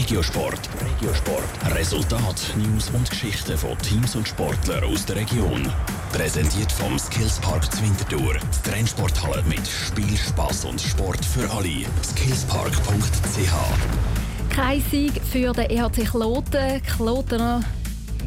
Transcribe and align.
Regiosport. 0.00 0.58
Regiosport. 0.80 1.76
Resultat, 1.76 2.54
News 2.56 2.88
und 2.88 3.10
Geschichten 3.10 3.58
von 3.58 3.76
Teams 3.78 4.16
und 4.16 4.26
Sportlern 4.26 4.82
aus 4.84 5.04
der 5.04 5.16
Region. 5.16 5.70
Präsentiert 6.14 6.72
vom 6.72 6.98
Skillspark 6.98 7.70
Zwintertour. 7.70 8.32
Die 8.34 8.70
Trennsporthalle 8.70 9.42
mit 9.42 9.60
Spiel, 9.68 10.16
Spass 10.16 10.64
und 10.64 10.80
Sport 10.80 11.22
für 11.22 11.50
alle. 11.50 11.84
Skillspark.ch 12.02 13.52
Kein 14.48 14.82
Sieg 14.90 15.20
für 15.22 15.52
den 15.52 15.68
EHC 15.68 16.06
Kloten. 16.06 16.82
Klotener 16.82 17.62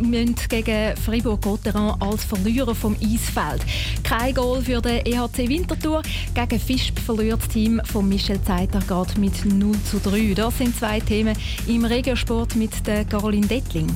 müssen 0.01 0.35
gegen 0.49 0.95
Fribourg-Gotteron 0.97 2.01
als 2.01 2.25
Verlierer 2.25 2.75
vom 2.75 2.95
Eisfeld. 3.01 3.63
Kein 4.03 4.33
Goal 4.33 4.61
für 4.61 4.81
den 4.81 5.05
EHC 5.05 5.49
Winterthur. 5.49 6.01
Gegen 6.33 6.59
Fischb 6.59 6.99
verliert 6.99 7.41
das 7.41 7.49
Team 7.49 7.81
von 7.85 8.07
Michel 8.07 8.41
Zeitergard 8.41 9.17
mit 9.17 9.45
0 9.45 9.75
zu 9.83 9.99
3. 9.99 10.33
Das 10.35 10.57
sind 10.57 10.77
zwei 10.77 10.99
Themen 10.99 11.37
im 11.67 11.85
Regiosport 11.85 12.55
mit 12.55 12.85
der 12.87 13.05
Caroline 13.05 13.47
Dettling. 13.47 13.89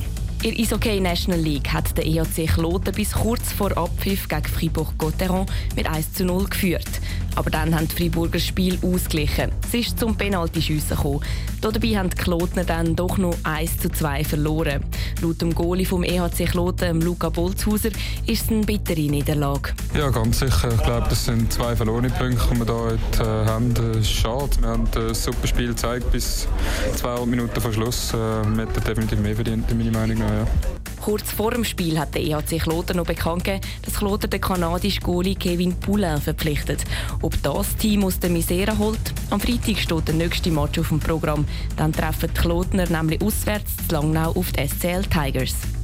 In 0.44 0.54
der 0.54 0.60
Eishockey 0.60 1.00
National 1.00 1.40
League 1.40 1.72
hat 1.72 1.96
der 1.96 2.06
EHC 2.06 2.46
Kloten 2.46 2.94
bis 2.94 3.10
kurz 3.10 3.52
vor 3.52 3.76
Abpfiff 3.76 4.28
gegen 4.28 4.44
Fribourg-Gotteron 4.44 5.46
mit 5.74 5.88
1 5.88 6.12
zu 6.12 6.24
0 6.24 6.44
geführt. 6.44 6.88
Aber 7.38 7.50
dann 7.50 7.72
haben 7.72 7.86
die 7.86 7.94
Friburger 7.94 8.32
das 8.32 8.46
Spiel 8.46 8.76
ausgeglichen. 8.82 9.52
Es 9.62 9.72
ist 9.72 10.00
zum 10.00 10.16
Penaltyschiessen 10.16 10.96
gekommen. 10.96 11.20
Dabei 11.60 11.96
haben 11.96 12.10
die 12.10 12.16
Klotner 12.16 12.64
dann 12.64 12.96
doch 12.96 13.16
noch 13.16 13.36
1 13.44 13.78
zu 13.78 13.90
2 13.90 14.24
verloren. 14.24 14.82
Laut 15.22 15.40
dem 15.40 15.54
Goalie 15.54 15.86
vom 15.86 16.02
EHC 16.02 16.46
Kloten, 16.46 17.00
Luca 17.00 17.28
Bolzhauser, 17.28 17.90
ist 18.26 18.42
es 18.42 18.50
eine 18.50 18.66
bittere 18.66 19.02
Niederlage. 19.02 19.70
Ja, 19.96 20.10
ganz 20.10 20.40
sicher. 20.40 20.68
Ich 20.74 20.82
glaube, 20.82 21.06
das 21.08 21.26
sind 21.26 21.52
zwei 21.52 21.76
verlorene 21.76 22.10
Punkte, 22.10 22.44
die 22.50 22.58
wir 22.58 22.66
hier 22.66 22.74
heute, 22.74 23.22
äh, 23.22 23.46
haben. 23.46 23.72
Das 23.72 24.10
schade. 24.10 24.50
Wir 24.60 24.68
haben 24.70 24.88
ein 24.96 25.14
super 25.14 25.46
Spiel 25.46 25.68
gezeigt 25.68 26.10
bis 26.10 26.48
200 26.96 27.26
Minuten 27.28 27.60
vor 27.60 27.72
Schluss. 27.72 28.14
Äh, 28.14 28.16
wir 28.16 28.66
hätten 28.66 28.84
definitiv 28.84 29.20
mehr 29.20 29.36
verdient, 29.36 29.70
in 29.70 29.78
meiner 29.78 29.92
Meinung 29.92 30.18
nach. 30.18 30.28
Ja. 30.28 30.77
Kurz 31.08 31.32
vor 31.32 31.52
dem 31.52 31.64
Spiel 31.64 31.98
hat 31.98 32.14
der 32.14 32.22
EHC 32.22 32.58
Kloten 32.58 32.98
noch 32.98 33.06
bekannt 33.06 33.44
gegeben, 33.44 33.66
dass 33.80 33.94
Kloten 33.94 34.28
den 34.28 34.42
kanadischen 34.42 35.02
Goalie 35.02 35.36
Kevin 35.36 35.74
Poulin 35.74 36.20
verpflichtet. 36.20 36.84
Ob 37.22 37.42
das 37.42 37.74
Team 37.76 38.04
aus 38.04 38.18
der 38.18 38.28
Misere 38.28 38.76
holt? 38.76 39.00
Am 39.30 39.40
Freitag 39.40 39.78
steht 39.78 40.06
der 40.06 40.14
nächste 40.14 40.50
Match 40.50 40.78
auf 40.78 40.88
dem 40.88 41.00
Programm. 41.00 41.46
Dann 41.78 41.94
treffen 41.94 42.28
die 42.28 42.38
Klotner 42.38 42.86
nämlich 42.90 43.22
auswärts 43.22 43.74
zu 43.88 43.94
Langnau 43.94 44.32
auf 44.32 44.52
die 44.52 44.68
SCL 44.68 45.04
Tigers 45.04 45.77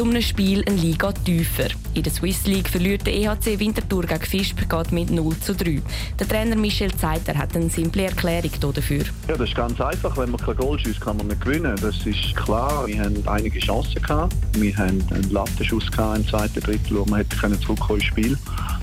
zum 0.00 0.18
Spiel 0.22 0.64
eine 0.66 0.76
Liga 0.76 1.12
tiefer. 1.12 1.68
In 1.92 2.02
der 2.02 2.10
Swiss 2.10 2.46
League 2.46 2.70
verliert 2.70 3.06
der 3.06 3.14
EHC 3.14 3.58
Winterthur 3.58 4.06
gegen 4.06 4.24
Fischb 4.24 4.58
mit 4.92 5.10
0 5.10 5.38
zu 5.40 5.54
3. 5.54 5.82
Der 6.18 6.26
Trainer 6.26 6.56
Michel 6.56 6.90
Zeiter 6.94 7.36
hat 7.36 7.54
eine 7.54 7.68
simple 7.68 8.04
Erklärung 8.04 8.72
dafür. 8.72 9.04
Ja, 9.28 9.36
das 9.36 9.50
ist 9.50 9.54
ganz 9.54 9.78
einfach. 9.78 10.16
Wenn 10.16 10.30
man 10.30 10.40
kein 10.40 10.56
Goal 10.56 10.78
schießt, 10.78 11.02
kann 11.02 11.18
man 11.18 11.26
nicht 11.26 11.42
gewinnen. 11.42 11.76
Das 11.82 12.06
ist 12.06 12.34
klar. 12.34 12.86
Wir 12.86 12.98
haben 12.98 13.22
einige 13.28 13.58
Chancen 13.58 14.00
gehabt. 14.00 14.34
Wir 14.54 14.74
haben 14.78 15.04
einen 15.10 15.30
Lattenschuss 15.30 15.90
gehabt 15.90 16.20
im 16.20 16.26
zweiten 16.26 16.60
Drittel, 16.60 16.96
wo 16.96 17.04
man 17.04 17.18
hätte 17.18 17.36
zurückkommen 17.60 18.00
ins 18.00 18.04
Spiel. 18.04 18.38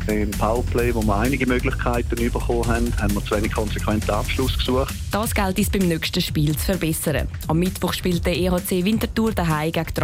Im 0.08 0.32
Powerplay, 0.32 0.96
wo 0.96 1.02
wir 1.02 1.18
einige 1.18 1.46
Möglichkeiten 1.46 2.16
bekommen 2.16 2.66
haben, 2.66 2.94
haben 3.02 3.14
wir 3.14 3.26
zu 3.26 3.36
wenig 3.36 3.52
konsequenten 3.52 4.12
Abschluss 4.12 4.58
gesucht. 4.58 4.94
Das 5.12 5.36
gilt 5.36 5.60
es 5.60 5.70
beim 5.70 5.88
nächsten 5.88 6.22
Spiel 6.22 6.56
zu 6.56 6.66
verbessern. 6.66 7.28
Am 7.48 7.60
Mittwoch 7.60 7.92
spielt 7.92 8.26
der 8.26 8.38
EHC 8.38 8.86
Winterthur 8.86 9.34
daheim 9.34 9.74
gegen 9.74 9.88
die 9.94 10.00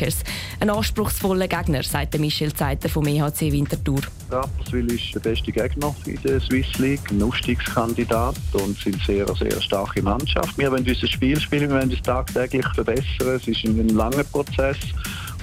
Lakers. 0.00 0.22
Ein 0.58 0.70
anspruchsvoller 0.70 1.48
Gegner, 1.48 1.82
sagt 1.82 2.18
Michel 2.18 2.52
Zeiter 2.52 2.88
vom 2.88 3.06
EHC 3.06 3.52
Winterthur. 3.52 4.00
Rapperswil 4.30 4.92
ist 4.92 5.14
der 5.14 5.20
beste 5.20 5.52
Gegner 5.52 5.94
in 6.06 6.20
der 6.22 6.40
Swiss 6.40 6.78
League, 6.78 7.10
ein 7.10 7.22
Aufstiegskandidat 7.22 8.36
und 8.52 8.78
sind 8.78 9.00
sehr, 9.04 9.26
sehr 9.36 9.60
starke 9.60 10.02
Mannschaft. 10.02 10.56
Wir 10.56 10.70
wollen 10.70 10.86
unser 10.86 11.06
Spiel 11.06 11.40
spielen, 11.40 11.70
wir 11.70 11.76
wollen 11.76 11.92
es 11.92 12.02
tagtäglich 12.02 12.66
verbessern. 12.74 13.36
Es 13.36 13.46
ist 13.46 13.64
ein 13.64 13.88
langer 13.88 14.24
Prozess 14.24 14.78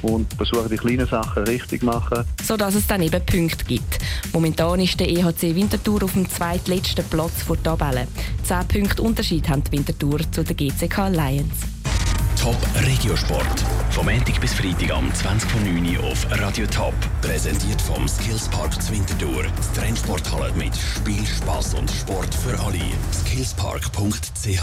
und 0.01 0.31
versuchen 0.35 0.69
die 0.69 0.77
kleinen 0.77 1.07
Sachen 1.07 1.43
richtig 1.43 1.81
zu 1.81 1.87
machen. 1.87 2.23
Sodass 2.43 2.75
es 2.75 2.87
dann 2.87 3.01
eben 3.01 3.25
Punkte 3.25 3.65
gibt. 3.65 3.99
Momentan 4.31 4.79
ist 4.79 4.99
der 4.99 5.09
EHC 5.09 5.55
Winterthur 5.55 6.03
auf 6.03 6.13
dem 6.13 6.29
zweitletzten 6.29 7.05
Platz 7.05 7.41
vor 7.41 7.57
der 7.57 7.77
Tabelle. 7.77 8.07
Zehn 8.43 8.67
Punkte 8.67 9.01
Unterschied 9.01 9.49
haben 9.49 9.63
die 9.63 9.71
Winterthur 9.71 10.19
zu 10.31 10.43
der 10.43 10.55
GCK 10.55 11.09
Lions. 11.09 11.77
Top 12.39 12.55
Regiosport. 12.85 13.65
Vom 13.97 14.05
Montag 14.05 14.39
bis 14.39 14.53
Freitag 14.53 14.91
am 14.91 15.09
20.09 15.09 15.97
Uhr 15.97 16.03
auf 16.03 16.27
Radio 16.29 16.67
Top. 16.67 16.93
Präsentiert 17.23 17.81
vom 17.81 18.07
Skillspark 18.07 18.79
Zwintertour. 18.79 19.41
Die 19.41 19.79
Trendsporthalle 19.79 20.53
mit 20.53 20.77
Spiel, 20.77 21.25
Spass 21.25 21.73
und 21.73 21.89
Sport 21.89 22.31
für 22.35 22.59
alle. 22.59 22.77
Skillspark.ch 23.11 24.61